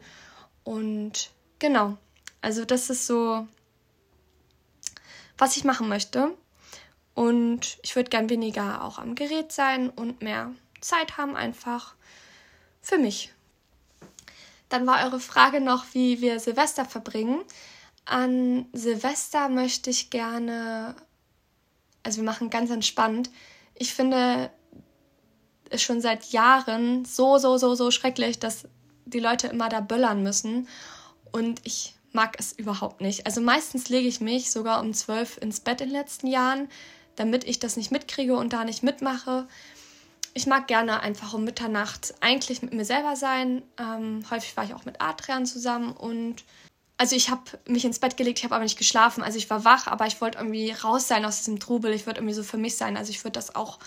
[0.64, 1.98] Und genau,
[2.42, 3.48] also das ist so,
[5.38, 6.36] was ich machen möchte.
[7.16, 11.96] Und ich würde gern weniger auch am Gerät sein und mehr Zeit haben einfach
[12.82, 13.34] für mich.
[14.70, 17.44] Dann war eure Frage noch, wie wir Silvester verbringen.
[18.06, 20.96] An Silvester möchte ich gerne,
[22.04, 23.30] also wir machen ganz entspannt.
[23.76, 24.50] Ich finde
[25.70, 28.68] es schon seit Jahren so, so, so, so schrecklich, dass
[29.06, 30.68] die Leute immer da böllern müssen.
[31.32, 33.26] Und ich mag es überhaupt nicht.
[33.26, 36.70] Also meistens lege ich mich sogar um zwölf ins Bett in den letzten Jahren,
[37.16, 39.48] damit ich das nicht mitkriege und da nicht mitmache
[40.38, 43.64] ich mag gerne einfach um Mitternacht eigentlich mit mir selber sein.
[43.80, 46.44] Ähm, häufig war ich auch mit Adrian zusammen und
[46.96, 49.24] also ich habe mich ins Bett gelegt, ich habe aber nicht geschlafen.
[49.24, 51.92] Also ich war wach, aber ich wollte irgendwie raus sein aus diesem Trubel.
[51.92, 52.98] Ich würde irgendwie so für mich sein.
[52.98, 53.80] Also ich würde das auch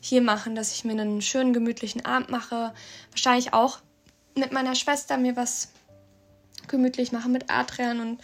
[0.00, 2.72] hier machen, dass ich mir einen schönen gemütlichen Abend mache.
[3.10, 3.78] Wahrscheinlich auch
[4.34, 5.68] mit meiner Schwester mir was
[6.68, 8.20] gemütlich machen mit Adrian und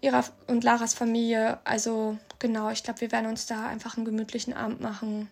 [0.00, 1.58] ihrer und Laras Familie.
[1.64, 5.28] Also genau, ich glaube, wir werden uns da einfach einen gemütlichen Abend machen.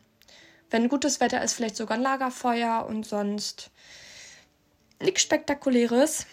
[0.72, 3.70] Wenn gutes Wetter ist, vielleicht sogar ein Lagerfeuer und sonst
[5.00, 6.26] nichts Spektakuläres.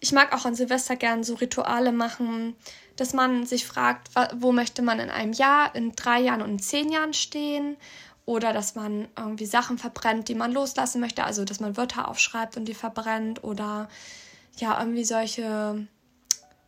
[0.00, 2.56] Ich mag auch an Silvester gern so Rituale machen,
[2.96, 6.58] dass man sich fragt, wo möchte man in einem Jahr, in drei Jahren und in
[6.58, 7.76] zehn Jahren stehen.
[8.26, 11.22] Oder dass man irgendwie Sachen verbrennt, die man loslassen möchte.
[11.22, 13.44] Also, dass man Wörter aufschreibt und die verbrennt.
[13.44, 13.88] Oder
[14.56, 15.86] ja, irgendwie solche,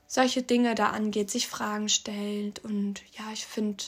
[0.07, 2.61] solche Dinge da angeht, sich Fragen stellt.
[2.61, 3.83] Und ja, ich finde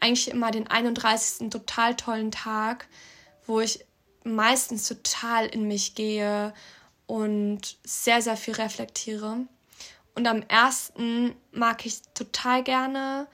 [0.00, 1.50] eigentlich immer den 31.
[1.50, 2.88] total tollen Tag,
[3.46, 3.84] wo ich
[4.24, 6.52] meistens total in mich gehe
[7.06, 9.46] und sehr, sehr viel reflektiere.
[10.14, 13.26] Und am ersten mag ich total gerne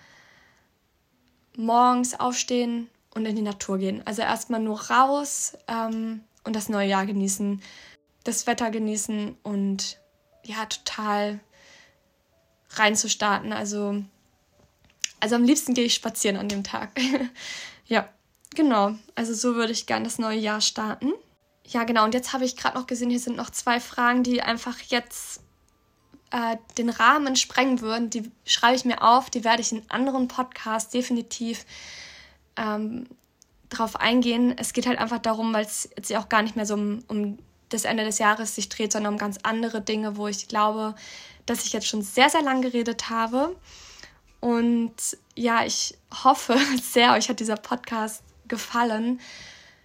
[1.57, 4.03] morgens aufstehen und in die Natur gehen.
[4.07, 7.63] Also erstmal nur raus ähm, und das neue Jahr genießen,
[8.25, 9.99] das Wetter genießen und
[10.45, 11.41] ja, total
[12.71, 13.53] reinzustarten.
[13.53, 14.03] Also
[15.25, 16.91] also am liebsten gehe ich spazieren an dem Tag.
[17.87, 18.07] ja,
[18.55, 18.95] genau.
[19.15, 21.13] Also so würde ich gerne das neue Jahr starten.
[21.67, 22.05] Ja, genau.
[22.05, 25.41] Und jetzt habe ich gerade noch gesehen, hier sind noch zwei Fragen, die einfach jetzt
[26.31, 28.11] äh, den Rahmen sprengen würden.
[28.11, 29.31] Die schreibe ich mir auf.
[29.31, 31.65] Die werde ich in anderen Podcasts definitiv
[32.57, 33.07] ähm,
[33.71, 34.55] drauf eingehen.
[34.59, 37.39] Es geht halt einfach darum, weil es jetzt auch gar nicht mehr so um, um
[37.71, 40.95] das Ende des Jahres sich dreht, sondern um ganz andere Dinge, wo ich glaube,
[41.47, 43.57] dass ich jetzt schon sehr, sehr lang geredet habe.
[44.45, 49.19] Und ja, ich hoffe sehr, euch hat dieser Podcast gefallen.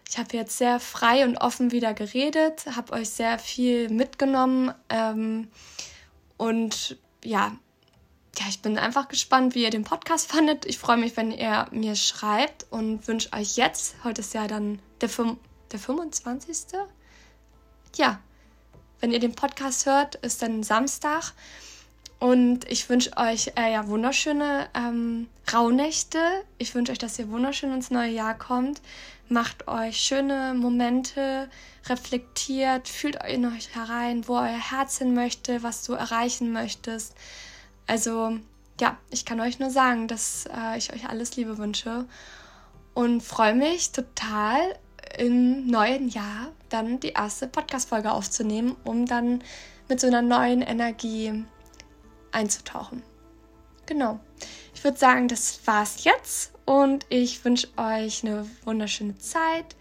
[0.10, 5.48] Ich habe jetzt sehr frei und offen wieder geredet, habe euch sehr viel mitgenommen ähm,
[6.36, 7.54] und ja,
[8.38, 10.66] ja, ich bin einfach gespannt, wie ihr den Podcast fandet.
[10.66, 14.82] Ich freue mich, wenn ihr mir schreibt und wünsche euch jetzt, heute ist ja dann
[15.00, 15.10] der,
[15.72, 16.58] der 25.
[17.96, 18.20] Ja,
[19.00, 21.32] wenn ihr den Podcast hört, ist dann Samstag.
[22.20, 26.20] Und ich wünsche euch äh, ja wunderschöne ähm, Rauhnächte.
[26.58, 28.82] Ich wünsche euch, dass ihr wunderschön ins neue Jahr kommt.
[29.30, 31.50] Macht euch schöne Momente,
[31.88, 37.16] reflektiert, fühlt in euch herein, wo euer Herz hin möchte, was du erreichen möchtest.
[37.88, 38.38] Also
[38.82, 42.06] ja, ich kann euch nur sagen, dass äh, ich euch alles Liebe wünsche
[42.94, 44.60] und freue mich total
[45.18, 49.42] im neuen Jahr dann die erste Podcast-Folge aufzunehmen, um dann
[49.88, 51.46] mit so einer neuen Energie
[52.32, 53.04] einzutauchen.
[53.86, 54.20] Genau.
[54.74, 59.76] Ich würde sagen, das war's jetzt und ich wünsche euch eine wunderschöne Zeit.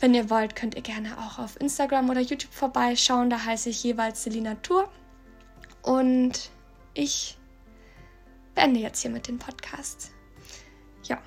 [0.00, 3.30] Wenn ihr wollt, könnt ihr gerne auch auf Instagram oder YouTube vorbeischauen.
[3.30, 4.90] Da heiße ich jeweils Selina Tour.
[5.82, 6.50] Und
[6.94, 7.38] ich
[8.54, 10.10] beende jetzt hier mit dem Podcast.
[11.04, 11.22] Ja,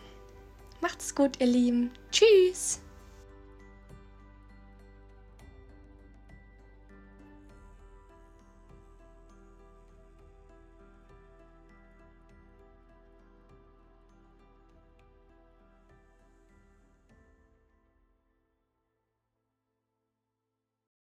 [0.81, 1.91] macht's gut, ihr Lieben.
[2.11, 2.81] Tschüss.